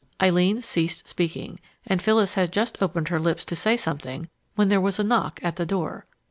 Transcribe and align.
Eileen 0.19 0.61
ceased 0.61 1.07
speaking, 1.07 1.59
and 1.85 2.01
Phyllis 2.01 2.33
had 2.33 2.51
just 2.51 2.81
opened 2.81 3.09
her 3.09 3.19
lips 3.19 3.45
to 3.45 3.55
say 3.55 3.77
something 3.77 4.29
when 4.55 4.67
there 4.67 4.81
was 4.81 4.97
a 4.97 5.03
knock 5.03 5.39
at 5.43 5.57
the 5.57 5.65
door. 5.67 6.07